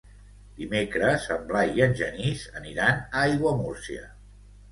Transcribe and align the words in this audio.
Dimecres 0.59 1.27
en 1.35 1.43
Blai 1.51 1.75
i 1.81 1.83
en 1.87 1.93
Genís 2.01 2.47
aniran 2.61 3.03
a 3.05 3.23
Aiguamúrcia. 3.27 4.09